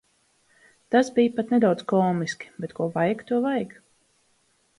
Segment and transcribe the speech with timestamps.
[0.95, 3.77] Tas bija pat nedaudz komiski, bet ko vajag, to vajag.